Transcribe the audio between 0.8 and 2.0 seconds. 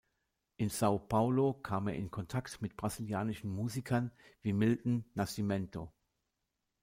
Paulo kam er